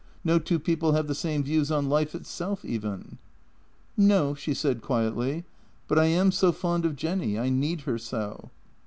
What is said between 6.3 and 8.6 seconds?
so fond of Jenny. I need her so."